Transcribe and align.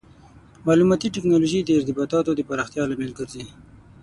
مالوماتي 0.65 1.07
ټکنالوژي 1.15 1.59
د 1.63 1.69
ارتباطاتو 1.79 2.31
د 2.35 2.41
پراختیا 2.49 2.83
لامل 2.89 3.11
ګرځي. 3.19 3.43